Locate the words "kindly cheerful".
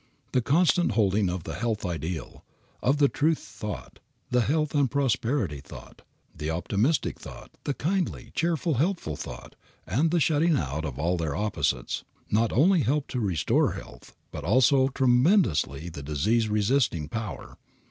7.75-8.73